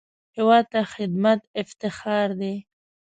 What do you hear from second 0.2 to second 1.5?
هېواد ته خدمت